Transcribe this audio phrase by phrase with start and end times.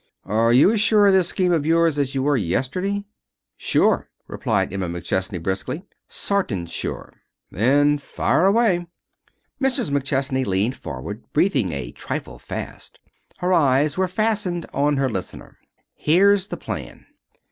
[0.25, 3.03] "Are you as sure of this scheme of yours as you were yesterday?"
[3.55, 5.83] "Sure," replied Emma McChesney, briskly.
[6.09, 7.13] "Sartin sure."
[7.51, 8.87] "Then fire away."
[9.61, 9.91] Mrs.
[9.91, 12.99] McChesney leaned forward, breathing a trifle fast.
[13.37, 15.59] Her eyes were fastened on her listener.
[15.93, 17.05] "Here's the plan.